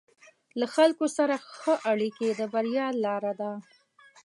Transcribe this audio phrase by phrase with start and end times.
[0.59, 3.51] له خلکو سره ښه اړیکې د بریا لاره ده.